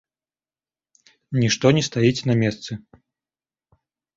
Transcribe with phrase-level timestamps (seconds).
[1.41, 2.71] Нішто не стаіць на месцы.